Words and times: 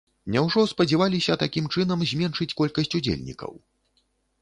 Няўжо 0.35 0.63
спадзяваліся 0.71 1.37
такім 1.43 1.69
чынам 1.77 1.99
зменшыць 2.15 2.51
колькасць 2.63 2.93
удзельнікаў? 3.01 3.51